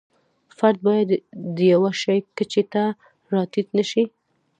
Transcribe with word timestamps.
فرد 0.57 0.77
باید 0.87 1.09
د 1.55 1.57
یوه 1.73 1.91
شي 2.01 2.17
کچې 2.37 2.63
ته 2.73 2.83
را 3.31 3.41
ټیټ 3.51 3.67
نشي. 3.77 4.03